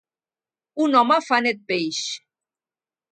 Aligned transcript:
Un 0.85 0.97
home 1.01 1.17
fa 1.27 1.39
net 1.47 1.61
peix. 1.73 1.99